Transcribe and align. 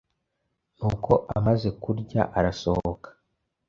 Nuko 0.77 1.11
amaze 1.37 1.69
kurya 1.81 2.21
arasohoka; 2.37 3.09